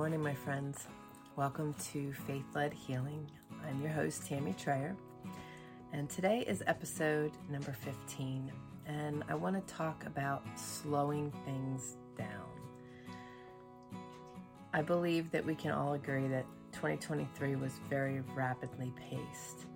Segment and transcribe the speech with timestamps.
[0.00, 0.86] morning, my friends.
[1.36, 3.30] Welcome to Faith Led Healing.
[3.68, 4.96] I'm your host, Tammy Trayer,
[5.92, 8.50] and today is episode number 15.
[8.86, 14.00] And I want to talk about slowing things down.
[14.72, 19.66] I believe that we can all agree that 2023 was very rapidly paced.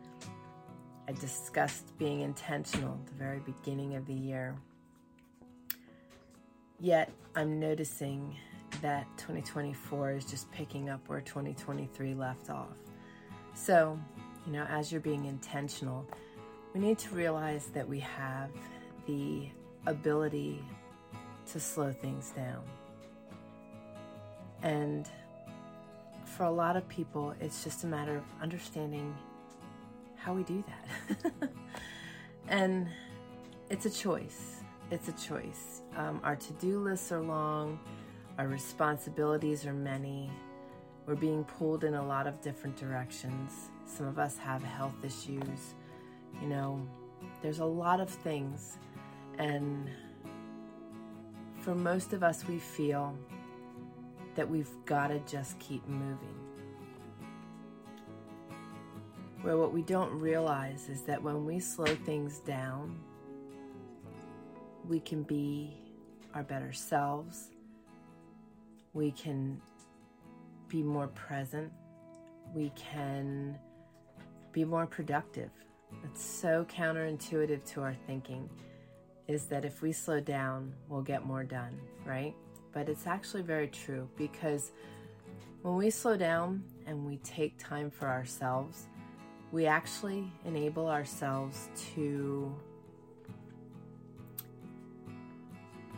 [1.07, 4.57] I discussed being intentional at the very beginning of the year.
[6.81, 8.39] Yet, I'm noticing
[8.85, 12.77] that 2024 is just picking up where 2023 left off.
[13.55, 13.99] So,
[14.47, 16.07] you know, as you're being intentional,
[16.75, 18.51] we need to realize that we have
[19.07, 19.49] the
[19.87, 20.63] ability
[21.51, 22.63] to slow things down.
[24.63, 25.09] And
[26.27, 29.17] for a lot of people, it's just a matter of understanding
[30.17, 31.51] how we do that.
[32.49, 32.87] and
[33.71, 34.57] it's a choice.
[34.91, 35.81] It's a choice.
[35.97, 37.81] Um, our to do lists are long,
[38.39, 40.31] our responsibilities are many.
[41.07, 43.71] We're being pulled in a lot of different directions.
[43.87, 45.75] Some of us have health issues.
[46.41, 46.87] You know,
[47.43, 48.79] there's a lot of things.
[49.39, 49.89] And
[51.61, 53.17] for most of us, we feel
[54.35, 56.41] that we've got to just keep moving.
[59.43, 62.99] Where what we don't realize is that when we slow things down,
[64.89, 65.77] we can be
[66.35, 67.51] our better selves.
[68.95, 69.61] We can
[70.69, 71.71] be more present.
[72.55, 73.59] We can
[74.53, 75.51] be more productive.
[76.05, 78.49] It's so counterintuitive to our thinking
[79.27, 82.35] is that if we slow down, we'll get more done, right?
[82.73, 84.73] But it's actually very true because
[85.63, 88.87] when we slow down and we take time for ourselves,
[89.51, 92.55] we actually enable ourselves to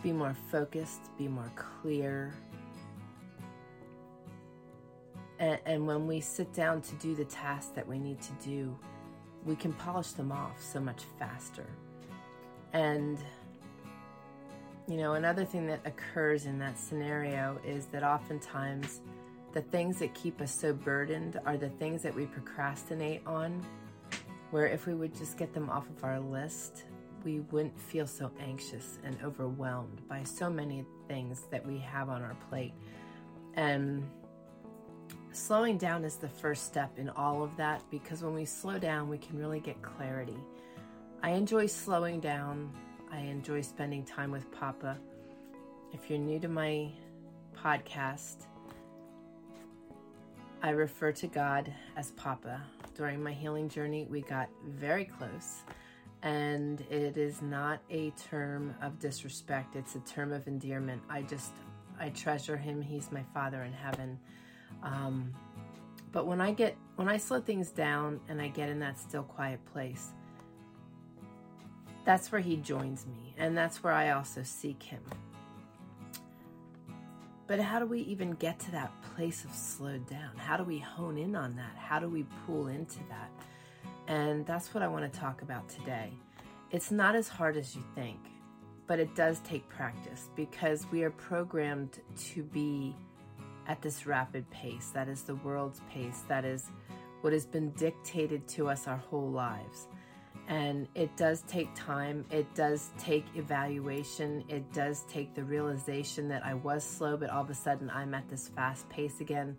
[0.03, 2.33] be more focused, be more clear.
[5.39, 8.77] And, and, when we sit down to do the tasks that we need to do,
[9.45, 11.67] we can polish them off so much faster.
[12.73, 13.19] And,
[14.89, 19.01] you know, another thing that occurs in that scenario is that oftentimes
[19.53, 23.65] the things that keep us so burdened are the things that we procrastinate on,
[24.51, 26.85] where if we would just get them off of our list,
[27.25, 32.23] we wouldn't feel so anxious and overwhelmed by so many things that we have on
[32.23, 32.73] our plate.
[33.55, 34.07] And
[35.37, 39.09] slowing down is the first step in all of that because when we slow down,
[39.09, 40.39] we can really get clarity.
[41.23, 42.73] I enjoy slowing down.
[43.13, 44.97] I enjoy spending time with Papa.
[45.93, 46.91] If you're new to my
[47.55, 48.47] podcast,
[50.63, 52.61] I refer to God as Papa.
[52.95, 55.63] During my healing journey, we got very close,
[56.23, 61.03] and it is not a term of disrespect, it's a term of endearment.
[61.11, 61.53] I just,
[62.01, 62.81] I treasure him.
[62.81, 64.19] He's my Father in heaven.
[64.83, 65.35] Um,
[66.13, 69.23] but when I get, when I slow things down and I get in that still,
[69.23, 70.13] quiet place,
[72.05, 75.03] that's where he joins me, and that's where I also seek him.
[77.47, 80.37] But how do we even get to that place of slowed down?
[80.37, 81.77] How do we hone in on that?
[81.77, 83.31] How do we pull into that?
[84.09, 86.13] And that's what I want to talk about today.
[86.71, 88.19] It's not as hard as you think,
[88.87, 92.01] but it does take practice because we are programmed
[92.33, 92.95] to be
[93.69, 94.91] at this rapid pace.
[94.95, 96.23] That is the world's pace.
[96.29, 96.71] That is
[97.21, 99.89] what has been dictated to us our whole lives.
[100.49, 106.47] And it does take time, it does take evaluation, it does take the realization that
[106.47, 109.57] I was slow, but all of a sudden I'm at this fast pace again.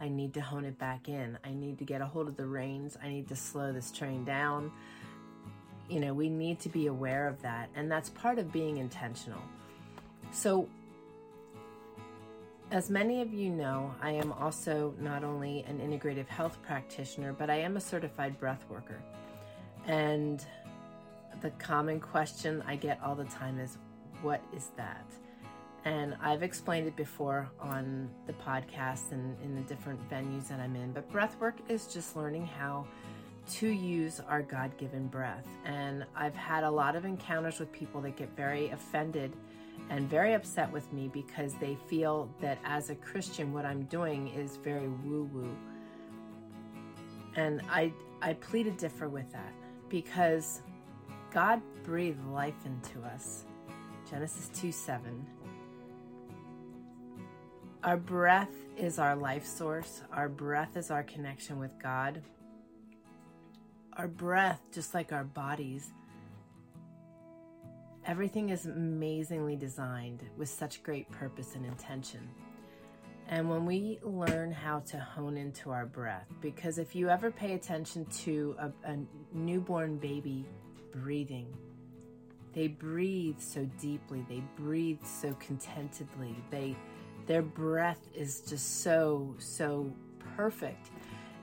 [0.00, 1.38] I need to hone it back in.
[1.44, 2.96] I need to get a hold of the reins.
[3.02, 4.72] I need to slow this train down.
[5.88, 7.68] You know, we need to be aware of that.
[7.76, 9.42] And that's part of being intentional.
[10.32, 10.66] So,
[12.72, 17.50] as many of you know, I am also not only an integrative health practitioner, but
[17.50, 18.98] I am a certified breath worker.
[19.86, 20.42] And
[21.42, 23.76] the common question I get all the time is,
[24.22, 25.04] What is that?
[25.84, 30.74] And I've explained it before on the podcast and in the different venues that I'm
[30.74, 30.92] in.
[30.92, 32.86] But breath work is just learning how
[33.50, 35.46] to use our God given breath.
[35.66, 39.36] And I've had a lot of encounters with people that get very offended
[39.90, 44.28] and very upset with me because they feel that as a Christian, what I'm doing
[44.28, 45.56] is very woo woo.
[47.36, 49.52] And I, I plead a differ with that
[49.88, 50.62] because
[51.30, 53.44] God breathed life into us.
[54.08, 55.26] Genesis 2 7.
[57.84, 62.22] Our breath is our life source, our breath is our connection with God.
[63.94, 65.92] Our breath, just like our bodies,
[68.06, 72.28] everything is amazingly designed with such great purpose and intention.
[73.28, 77.54] And when we learn how to hone into our breath, because if you ever pay
[77.54, 78.98] attention to a, a
[79.32, 80.44] newborn baby
[80.92, 81.46] breathing,
[82.52, 86.36] they breathe so deeply, they breathe so contentedly.
[86.50, 86.76] They
[87.26, 89.90] their breath is just so so
[90.36, 90.90] perfect.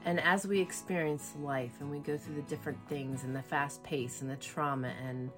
[0.06, 3.83] And as we experience life and we go through the different things and the fast
[3.83, 5.31] pace and the trauma and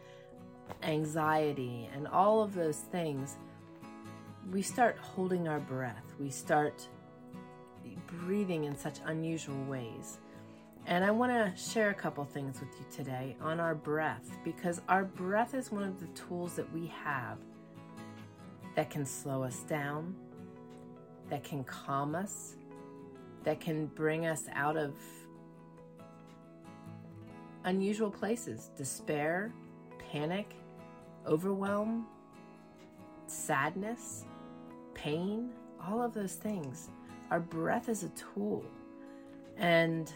[0.83, 3.37] anxiety and all of those things,
[4.51, 6.03] we start holding our breath.
[6.19, 6.87] We start
[8.07, 10.19] breathing in such unusual ways.
[10.87, 14.81] And I want to share a couple things with you today on our breath because
[14.89, 17.37] our breath is one of the tools that we have
[18.75, 20.15] that can slow us down,
[21.29, 22.55] that can calm us,
[23.43, 24.93] that can bring us out of
[27.63, 29.53] unusual places despair,
[30.11, 30.55] panic,
[31.27, 32.07] overwhelm,
[33.27, 34.25] sadness
[34.93, 35.49] pain,
[35.85, 36.89] all of those things.
[37.29, 38.63] Our breath is a tool.
[39.57, 40.11] And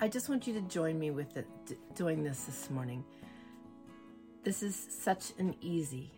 [0.00, 1.46] I just want you to join me with it,
[1.94, 3.04] doing this this morning.
[4.42, 6.12] This is such an easy,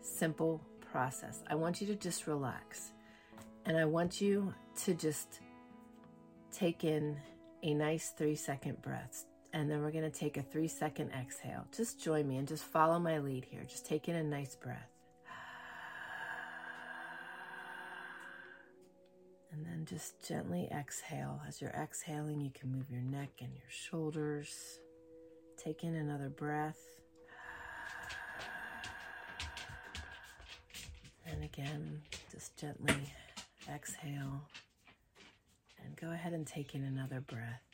[0.00, 0.60] simple
[0.90, 1.42] process.
[1.48, 2.92] I want you to just relax.
[3.64, 4.52] And I want you
[4.84, 5.40] to just
[6.50, 7.16] take in
[7.62, 9.24] a nice three second breath.
[9.52, 11.66] And then we're going to take a three second exhale.
[11.76, 13.64] Just join me and just follow my lead here.
[13.68, 14.88] Just take in a nice breath.
[19.52, 21.42] And then just gently exhale.
[21.46, 24.80] As you're exhaling, you can move your neck and your shoulders.
[25.58, 26.80] Take in another breath.
[31.26, 32.00] And again,
[32.30, 33.12] just gently
[33.72, 34.40] exhale.
[35.84, 37.71] And go ahead and take in another breath.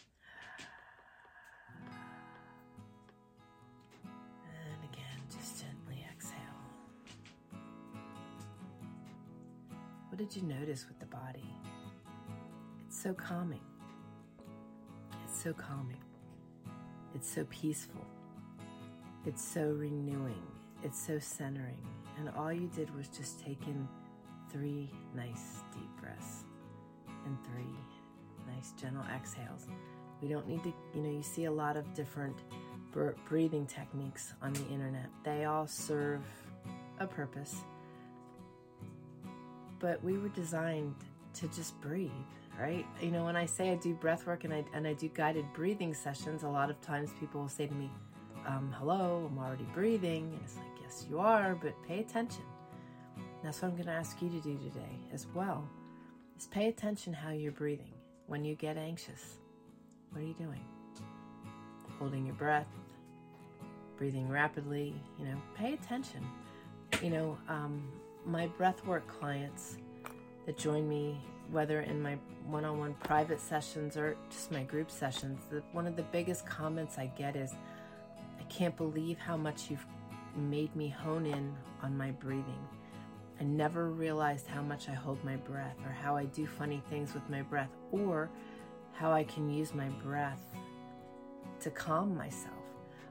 [10.18, 11.54] What did you notice with the body?
[12.84, 13.60] It's so calming.
[15.22, 16.02] It's so calming.
[17.14, 18.04] It's so peaceful.
[19.26, 20.42] It's so renewing.
[20.82, 21.86] It's so centering.
[22.18, 23.86] And all you did was just take in
[24.50, 26.42] three nice deep breaths
[27.24, 27.78] and three
[28.52, 29.68] nice gentle exhales.
[30.20, 32.34] We don't need to, you know, you see a lot of different
[33.24, 35.10] breathing techniques on the internet.
[35.22, 36.22] They all serve
[36.98, 37.62] a purpose.
[39.78, 40.94] But we were designed
[41.34, 42.10] to just breathe
[42.58, 42.86] right?
[43.00, 45.44] You know, when I say I do breath work and I, and I do guided
[45.52, 47.90] breathing sessions, a lot of times people will say to me,
[48.46, 50.32] um, hello, I'm already breathing.
[50.32, 52.42] And it's like, yes, you are, but pay attention.
[53.16, 55.68] And that's what I'm going to ask you to do today as well,
[56.36, 57.92] is pay attention how you're breathing.
[58.26, 59.38] When you get anxious,
[60.10, 60.64] what are you doing?
[61.98, 62.66] Holding your breath,
[63.96, 66.26] breathing rapidly, you know, pay attention.
[67.02, 67.82] You know, um,
[68.26, 69.76] my breathwork clients
[70.46, 71.20] that join me
[71.50, 75.86] whether in my one on one private sessions or just my group sessions, the, one
[75.86, 77.54] of the biggest comments I get is,
[78.38, 79.86] I can't believe how much you've
[80.36, 82.66] made me hone in on my breathing.
[83.40, 87.14] I never realized how much I hold my breath or how I do funny things
[87.14, 88.30] with my breath or
[88.94, 90.42] how I can use my breath
[91.60, 92.54] to calm myself.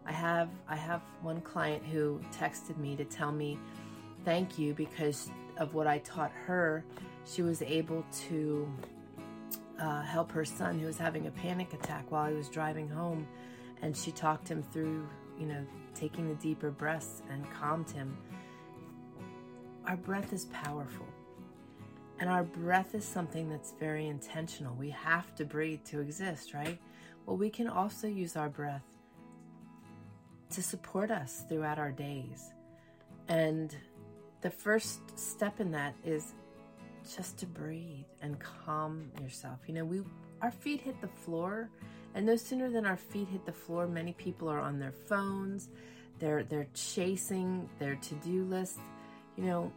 [0.06, 3.58] I have I have one client who texted me to tell me
[4.28, 6.84] thank you because of what I taught her
[7.24, 8.70] she was able to
[9.80, 13.26] uh, help her son who was having a panic attack while he was driving home.
[13.82, 15.08] And she talked him through,
[15.40, 15.66] you know,
[15.96, 18.18] taking the deeper breaths and calmed him.
[19.86, 21.08] Our breath is powerful.
[22.20, 24.76] And our breath is something that's very intentional.
[24.76, 26.78] We have to breathe to exist, right?
[27.26, 28.84] Well, we can also use our breath
[30.50, 32.52] to support us throughout our days.
[33.30, 33.74] And
[34.42, 36.34] the first step in that is
[37.16, 39.60] just to breathe and calm yourself.
[39.68, 40.02] You know, we
[40.42, 41.70] our feet hit the floor,
[42.14, 45.70] and no sooner than our feet hit the floor, many people are on their phones.
[46.20, 48.80] They're they're chasing their to-do list.
[49.36, 49.72] You know,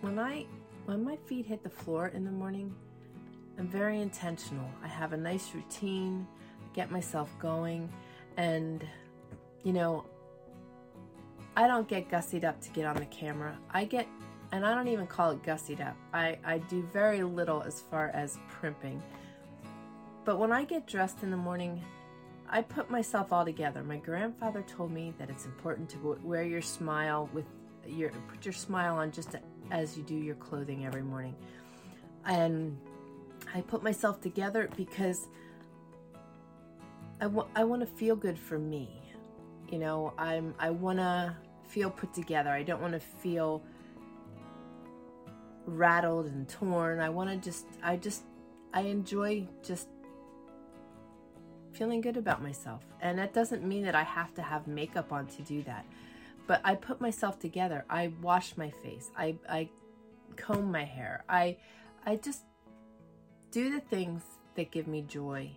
[0.00, 0.46] when I
[0.84, 2.74] when my feet hit the floor in the morning,
[3.58, 4.68] I'm very intentional.
[4.82, 6.26] I have a nice routine,
[6.62, 7.90] I get myself going,
[8.36, 8.84] and
[9.62, 10.04] you know,
[11.56, 13.56] I don't get gussied up to get on the camera.
[13.70, 14.06] I get
[14.52, 15.96] and I don't even call it gussied up.
[16.12, 19.02] I, I do very little as far as primping.
[20.24, 21.82] But when I get dressed in the morning,
[22.48, 23.82] I put myself all together.
[23.82, 27.44] My grandfather told me that it's important to wear your smile with
[27.86, 29.36] your put your smile on just
[29.70, 31.34] as you do your clothing every morning.
[32.24, 32.78] And
[33.54, 35.28] I put myself together because
[37.20, 39.02] I I want to feel good for me.
[39.68, 41.34] You know, I'm I want to
[41.68, 42.50] feel put together.
[42.50, 43.62] I don't want to feel
[45.66, 47.00] rattled and torn.
[47.00, 48.22] I want to just, I just,
[48.72, 49.88] I enjoy just
[51.72, 52.82] feeling good about myself.
[53.00, 55.84] And that doesn't mean that I have to have makeup on to do that.
[56.46, 57.84] But I put myself together.
[57.90, 59.10] I wash my face.
[59.16, 59.68] I, I
[60.36, 61.24] comb my hair.
[61.28, 61.56] I,
[62.04, 62.42] I just
[63.50, 64.22] do the things
[64.54, 65.50] that give me joy.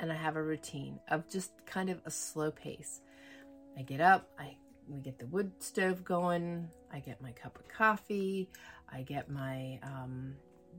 [0.00, 3.00] And I have a routine of just kind of a slow pace.
[3.78, 4.56] I get up, I
[4.88, 8.48] we get the wood stove going, I get my cup of coffee,
[8.92, 10.34] I get my um,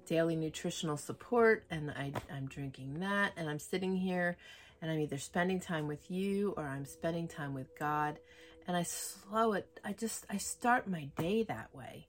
[0.05, 4.37] daily nutritional support, and I, I'm drinking that, and I'm sitting here,
[4.81, 8.19] and I'm either spending time with you or I'm spending time with God,
[8.67, 9.79] and I slow it.
[9.83, 12.07] I just I start my day that way.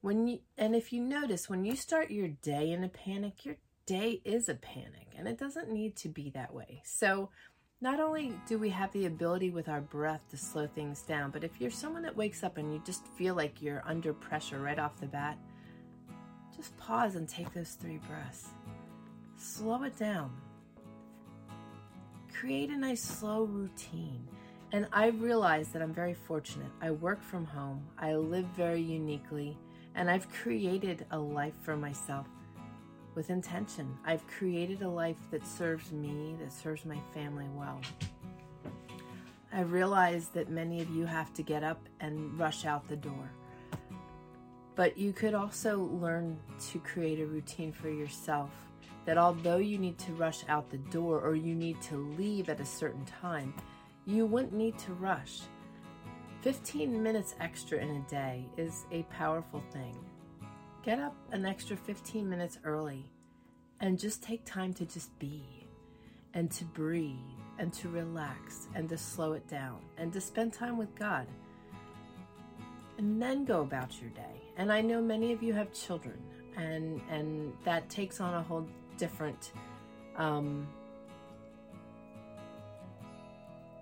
[0.00, 3.56] When you and if you notice when you start your day in a panic, your
[3.86, 6.82] day is a panic, and it doesn't need to be that way.
[6.84, 7.30] So.
[7.82, 11.44] Not only do we have the ability with our breath to slow things down, but
[11.44, 14.78] if you're someone that wakes up and you just feel like you're under pressure right
[14.78, 15.36] off the bat,
[16.56, 18.48] just pause and take those three breaths.
[19.36, 20.34] Slow it down.
[22.32, 24.26] Create a nice slow routine.
[24.72, 26.72] And I realize that I'm very fortunate.
[26.80, 29.54] I work from home, I live very uniquely,
[29.94, 32.26] and I've created a life for myself
[33.16, 33.96] with intention.
[34.04, 37.80] I've created a life that serves me, that serves my family well.
[39.52, 43.32] I realize that many of you have to get up and rush out the door.
[44.74, 48.50] But you could also learn to create a routine for yourself
[49.06, 52.60] that although you need to rush out the door or you need to leave at
[52.60, 53.54] a certain time,
[54.04, 55.40] you wouldn't need to rush.
[56.42, 59.96] 15 minutes extra in a day is a powerful thing.
[60.86, 63.10] Get up an extra 15 minutes early
[63.80, 65.42] and just take time to just be
[66.32, 67.16] and to breathe
[67.58, 71.26] and to relax and to slow it down and to spend time with God.
[72.98, 74.40] And then go about your day.
[74.56, 76.22] And I know many of you have children
[76.56, 79.50] and and that takes on a whole different
[80.16, 80.68] um,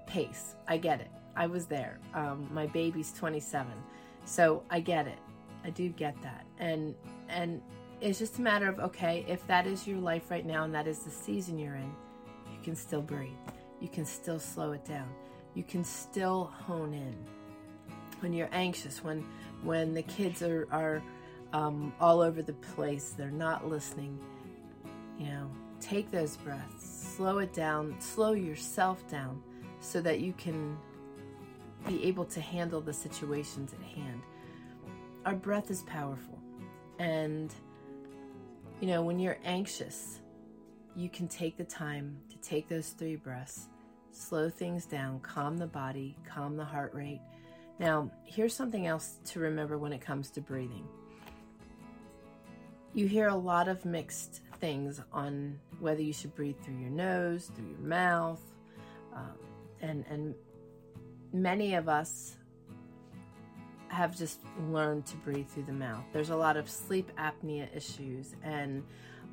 [0.07, 0.55] pace.
[0.67, 1.11] I get it.
[1.37, 1.99] I was there.
[2.15, 3.71] Um, my baby's 27,
[4.25, 5.19] so I get it.
[5.65, 6.95] I do get that, and
[7.29, 7.63] and
[8.01, 10.87] it's just a matter of okay, if that is your life right now and that
[10.87, 11.93] is the season you're in,
[12.53, 13.33] you can still breathe.
[13.81, 15.09] You can still slow it down.
[15.55, 17.17] You can still hone in.
[18.21, 19.25] When you're anxious, when
[19.63, 21.03] when the kids are are
[21.53, 24.19] um, all over the place, they're not listening
[25.19, 29.43] you know, take those breaths, slow it down, slow yourself down
[29.81, 30.77] so that you can
[31.87, 34.23] be able to handle the situations at hand.
[35.25, 36.39] Our breath is powerful.
[36.99, 37.53] And,
[38.81, 40.21] you know, when you're anxious,
[40.95, 43.69] you can take the time to take those three breaths,
[44.11, 47.21] slow things down, calm the body, calm the heart rate.
[47.79, 50.87] Now, here's something else to remember when it comes to breathing.
[52.93, 57.51] You hear a lot of mixed things on whether you should breathe through your nose,
[57.57, 58.41] through your mouth,
[59.13, 59.37] um,
[59.81, 60.35] and and
[61.33, 62.37] many of us
[63.95, 66.05] have just learned to breathe through the mouth.
[66.13, 68.83] There's a lot of sleep apnea issues and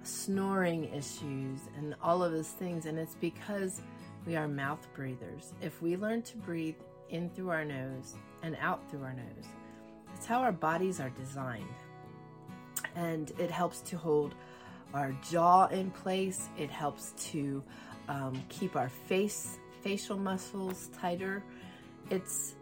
[0.03, 3.81] snoring issues and all of those things, and it's because
[4.25, 5.53] we are mouth breathers.
[5.61, 6.75] If we learn to breathe
[7.09, 9.47] in through our nose and out through our nose,
[10.13, 11.65] that's how our bodies are designed.
[12.95, 14.35] And it helps to hold
[14.93, 16.49] our jaw in place.
[16.57, 17.63] It helps to
[18.07, 21.43] um, keep our face facial muscles tighter.
[22.09, 22.55] It's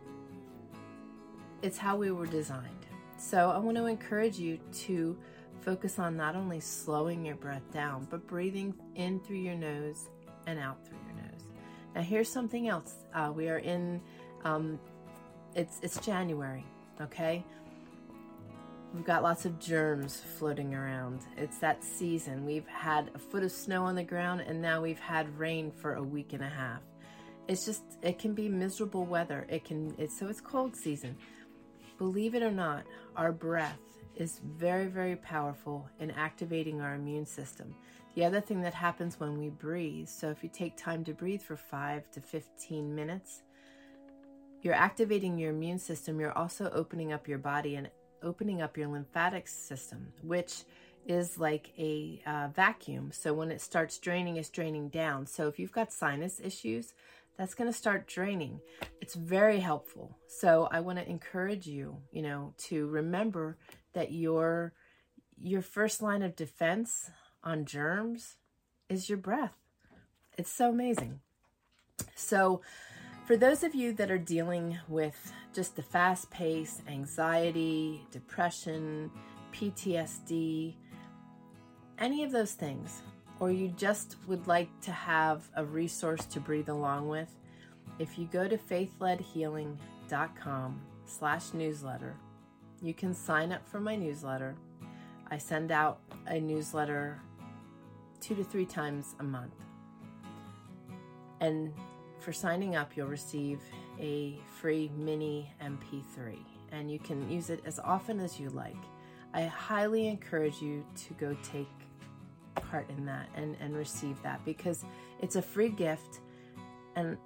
[1.61, 2.85] it's how we were designed.
[3.17, 5.17] So I want to encourage you to
[5.61, 10.09] focus on not only slowing your breath down, but breathing in through your nose
[10.47, 11.43] and out through your nose.
[11.95, 12.95] Now here's something else.
[13.13, 14.01] Uh, we are in
[14.45, 14.79] um,
[15.55, 16.65] it's it's January,
[17.01, 17.43] okay?
[18.93, 21.21] We've got lots of germs floating around.
[21.37, 22.45] It's that season.
[22.45, 25.95] We've had a foot of snow on the ground and now we've had rain for
[25.95, 26.81] a week and a half.
[27.47, 29.45] It's just it can be miserable weather.
[29.49, 31.17] It can it's so it's cold season.
[32.00, 33.77] Believe it or not, our breath
[34.15, 37.75] is very very powerful in activating our immune system.
[38.15, 41.41] The other thing that happens when we breathe, so if you take time to breathe
[41.41, 43.44] for 5 to 15 minutes,
[44.62, 46.20] you're activating your immune system.
[46.20, 47.89] You're also opening up your body and
[48.24, 50.63] opening up your lymphatic system, which
[51.06, 53.12] is like a uh, vacuum.
[53.13, 55.25] So when it starts draining, it's draining down.
[55.25, 56.94] So if you've got sinus issues,
[57.39, 58.60] that's going to start draining.
[59.00, 60.17] It's very helpful.
[60.27, 63.58] So I want to encourage you, you know, to remember
[63.93, 64.74] that your
[65.41, 67.10] your first line of defense
[67.41, 68.36] on germs
[68.89, 69.55] is your breath.
[70.38, 71.22] It's so amazing.
[72.13, 72.62] So
[73.29, 79.12] For those of you that are dealing with just the fast pace, anxiety, depression,
[79.53, 80.74] PTSD,
[82.00, 83.03] any of those things,
[83.39, 87.29] or you just would like to have a resource to breathe along with,
[87.98, 92.15] if you go to faithledhealing.com slash newsletter,
[92.81, 94.55] you can sign up for my newsletter.
[95.31, 97.22] I send out a newsletter
[98.19, 99.53] two to three times a month.
[101.39, 101.74] And
[102.19, 103.62] for signing up, you'll receive
[104.00, 106.38] a free mini MP3,
[106.72, 108.75] and you can use it as often as you like.
[109.34, 111.69] I highly encourage you to go take
[112.59, 114.85] part in that and, and receive that because
[115.21, 116.19] it's a free gift
[116.95, 117.17] and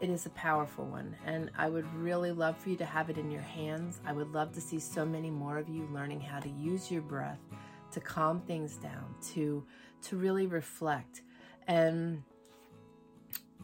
[0.00, 1.16] it is a powerful one.
[1.24, 4.00] And I would really love for you to have it in your hands.
[4.04, 7.02] I would love to see so many more of you learning how to use your
[7.02, 7.40] breath
[7.92, 9.64] to calm things down, to
[10.02, 11.22] to really reflect.
[11.66, 12.22] And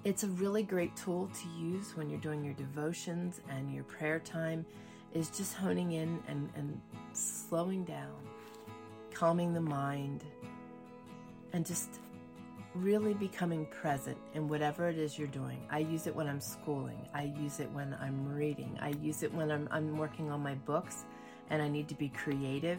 [0.05, 4.19] it's a really great tool to use when you're doing your devotions and your prayer
[4.19, 4.67] time
[5.15, 6.81] is just honing in and, and
[7.13, 8.17] slowing down,
[9.13, 10.25] calming the mind,
[11.53, 12.01] and just
[12.75, 15.59] really becoming present in whatever it is you're doing.
[15.71, 16.99] I use it when I'm schooling.
[17.15, 18.79] I use it when I'm reading.
[18.81, 21.05] I use it when I'm, I'm working on my books
[21.51, 22.79] and I need to be creative.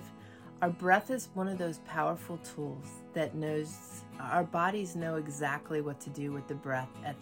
[0.62, 6.00] Our breath is one of those powerful tools that knows our bodies know exactly what
[6.02, 7.16] to do with the breath at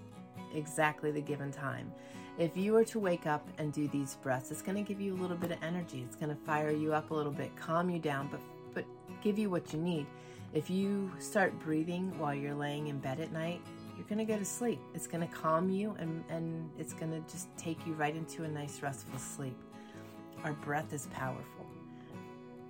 [0.53, 1.91] exactly the given time.
[2.37, 5.13] If you were to wake up and do these breaths, it's going to give you
[5.13, 6.03] a little bit of energy.
[6.05, 8.39] It's going to fire you up a little bit, calm you down, but
[8.73, 8.85] but
[9.21, 10.05] give you what you need.
[10.53, 13.61] If you start breathing while you're laying in bed at night,
[13.95, 14.81] you're going to go to sleep.
[14.93, 18.43] It's going to calm you and, and it's going to just take you right into
[18.43, 19.57] a nice, restful sleep.
[20.43, 21.65] Our breath is powerful.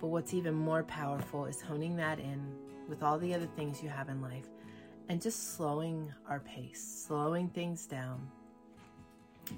[0.00, 2.54] But what's even more powerful is honing that in
[2.88, 4.46] with all the other things you have in life
[5.08, 8.30] and just slowing our pace, slowing things down,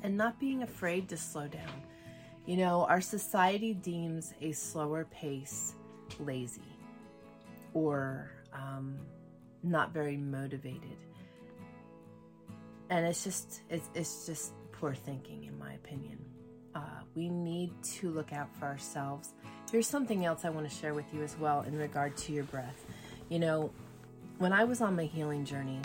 [0.03, 1.83] and not being afraid to slow down.
[2.47, 5.75] You know, our society deems a slower pace
[6.19, 6.74] lazy
[7.75, 8.97] or um,
[9.63, 10.97] not very motivated.
[12.89, 16.19] And it's just, it's, it's just poor thinking, in my opinion.
[16.75, 19.35] Uh, we need to look out for ourselves
[19.75, 22.45] Here's something else I want to share with you as well in regard to your
[22.45, 22.87] breath.
[23.29, 23.73] You know,
[24.39, 25.81] when I was on my healing journey,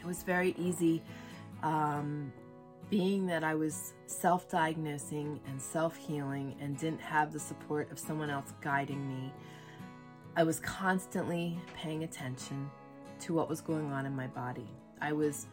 [0.00, 1.02] it was very easy,
[1.62, 2.32] um,
[2.88, 7.98] being that I was self diagnosing and self healing and didn't have the support of
[7.98, 9.30] someone else guiding me.
[10.34, 12.70] I was constantly paying attention
[13.20, 14.66] to what was going on in my body.
[15.00, 15.46] I was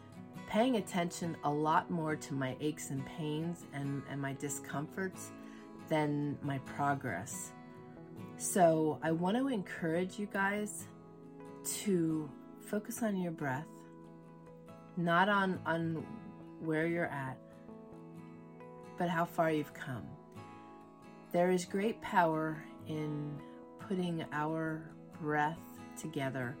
[0.48, 5.32] paying attention a lot more to my aches and pains and, and my discomforts
[5.90, 7.52] than my progress.
[8.38, 10.86] So I want to encourage you guys
[11.82, 13.68] to focus on your breath,
[14.96, 16.06] not on, on
[16.58, 17.36] where you're at,
[18.96, 20.06] but how far you've come.
[21.32, 23.38] There is great power in
[23.90, 24.88] putting our
[25.20, 25.58] breath
[26.00, 26.56] together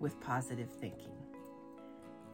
[0.00, 1.14] with positive thinking.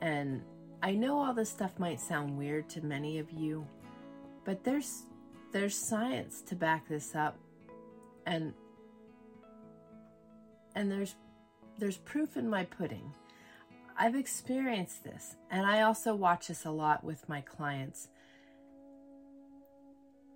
[0.01, 0.41] And
[0.83, 3.67] I know all this stuff might sound weird to many of you,
[4.47, 5.03] but there's
[5.53, 7.37] there's science to back this up
[8.25, 8.55] and
[10.75, 11.15] and there's
[11.79, 13.13] there's proof in my pudding.
[13.99, 18.09] I've experienced this and I also watch this a lot with my clients.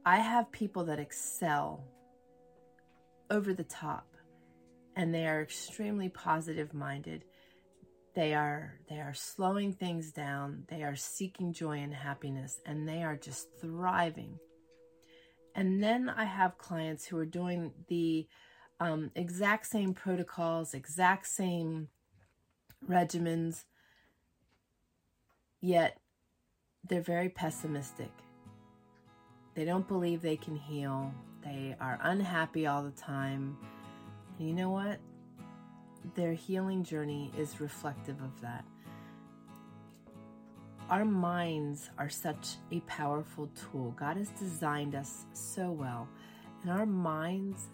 [0.05, 1.83] I have people that excel
[3.31, 4.07] over the top
[4.95, 7.25] and they are extremely positive minded.
[8.15, 10.65] They are they are slowing things down.
[10.69, 14.39] They are seeking joy and happiness and they are just thriving
[15.57, 18.29] and then I have clients who are doing the
[18.79, 21.89] um, exact same protocols, exact same
[22.87, 23.65] regimens,
[25.63, 25.99] yet
[26.87, 28.11] they're very pessimistic.
[29.55, 31.15] They don't believe they can heal.
[31.47, 33.57] They are unhappy all the time.
[34.39, 34.99] And you know what?
[36.15, 38.65] Their healing journey is reflective of that
[40.89, 43.95] our minds are such a powerful tool.
[43.99, 46.09] God has designed us so well.
[46.63, 47.67] And our minds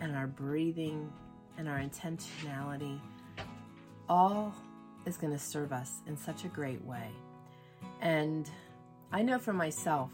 [0.00, 1.10] and our breathing
[1.56, 3.00] and our intentionality
[4.08, 4.54] all
[5.06, 7.08] is going to serve us in such a great way.
[8.00, 8.48] And
[9.12, 10.10] I know for myself,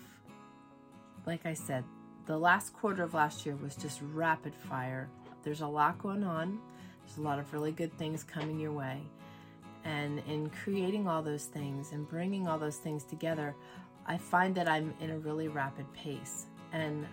[1.27, 1.85] like I said,
[2.31, 5.09] the last quarter of last year was just rapid fire.
[5.43, 6.61] There's a lot going on,
[7.05, 9.01] there's a lot of really good things coming your way.
[9.83, 13.57] And in creating all those things and bringing all those things together,
[14.07, 16.47] I find that I'm in a really rapid pace.
[16.73, 17.05] And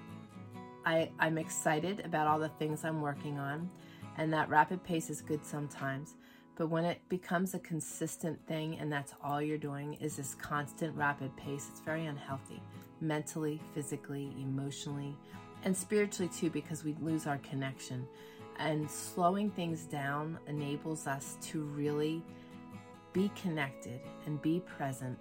[0.86, 3.72] I, I'm excited about all the things I'm working on.
[4.18, 6.14] And that rapid pace is good sometimes.
[6.56, 10.96] But when it becomes a consistent thing and that's all you're doing is this constant
[10.96, 12.62] rapid pace, it's very unhealthy
[13.02, 15.16] mentally, physically, emotionally,
[15.64, 18.08] and spiritually too, because we lose our connection.
[18.60, 22.24] And slowing things down enables us to really
[23.14, 25.18] be connected and be present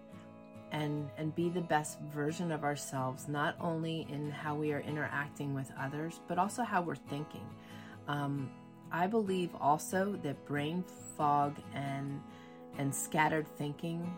[0.73, 5.55] and and be the best version of ourselves not only in how we are interacting
[5.55, 7.49] with others but also how we're thinking
[8.09, 8.51] um,
[8.91, 10.85] i believe also that brain
[11.17, 12.21] fog and
[12.79, 14.12] and scattered thinking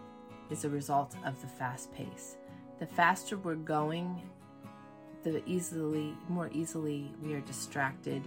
[0.50, 2.36] is a result of the fast pace
[2.78, 4.20] the faster we're going
[5.24, 8.22] the easily more easily we are distracted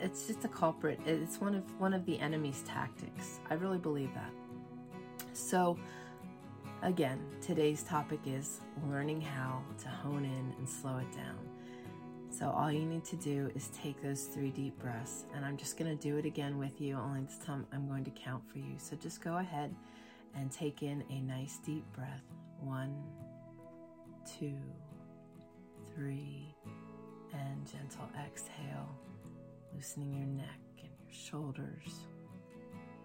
[0.00, 4.12] it's just a culprit it's one of one of the enemy's tactics i really believe
[4.14, 4.30] that
[5.38, 5.78] so,
[6.82, 11.38] again, today's topic is learning how to hone in and slow it down.
[12.30, 15.78] So, all you need to do is take those three deep breaths, and I'm just
[15.78, 18.58] going to do it again with you, only this time I'm going to count for
[18.58, 18.74] you.
[18.78, 19.74] So, just go ahead
[20.38, 22.22] and take in a nice deep breath.
[22.60, 22.94] One,
[24.38, 24.56] two,
[25.94, 26.54] three,
[27.32, 28.88] and gentle exhale,
[29.74, 32.06] loosening your neck and your shoulders.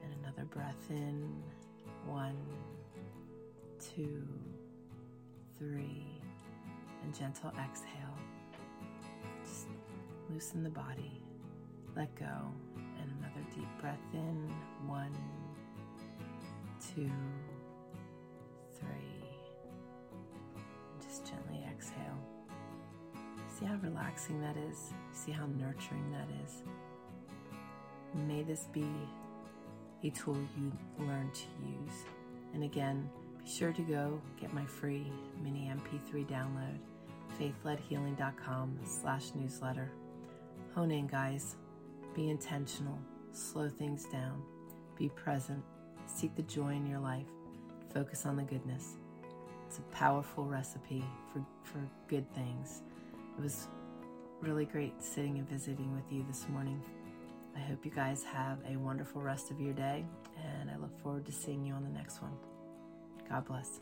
[0.04, 1.41] And another breath in
[2.06, 2.38] one,
[3.80, 4.28] two,
[5.58, 6.06] three,
[7.04, 8.17] and gentle exhale.
[9.43, 9.67] Just
[10.30, 11.24] loosen the body,
[11.96, 14.54] let go, and another deep breath in.
[14.88, 15.15] One,
[16.96, 17.12] two,
[18.80, 19.28] three.
[21.02, 22.17] Just gently exhale.
[23.48, 24.93] See how relaxing that is?
[25.12, 26.63] See how nurturing that is?
[28.28, 28.86] May this be
[30.04, 32.06] a tool you learn to use.
[32.54, 33.10] And again,
[33.43, 36.80] be sure to go get my free mini MP3 download,
[37.39, 39.91] faithledhealing.com slash newsletter.
[40.76, 41.56] Hone in, guys.
[42.15, 43.00] Be intentional.
[43.32, 44.43] Slow things down.
[44.98, 45.63] Be present.
[46.06, 47.28] Seek the joy in your life.
[47.94, 48.98] Focus on the goodness.
[49.68, 52.82] It's a powerful recipe for, for good things.
[53.38, 53.68] It was
[54.42, 56.82] really great sitting and visiting with you this morning.
[57.56, 60.06] I hope you guys have a wonderful rest of your day,
[60.44, 62.34] and I look forward to seeing you on the next one.
[63.30, 63.80] God bless.